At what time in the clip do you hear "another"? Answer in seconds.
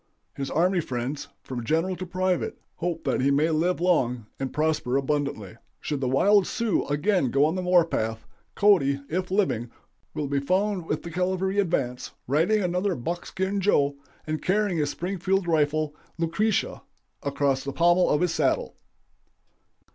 12.63-12.95